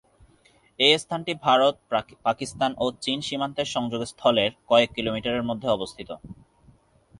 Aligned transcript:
এই 0.79 0.93
স্থানটি 0.97 1.33
ভারত, 1.45 1.75
পাকিস্তান, 2.25 2.71
ও 2.77 2.85
চীন 3.03 3.19
সীমান্তের 3.27 3.67
সংযোগস্থলের 3.75 4.51
কয়েক 4.69 4.89
কিলোমিটারের 4.97 5.47
মধ্যে 5.49 5.67
অবস্থিত। 5.71 6.09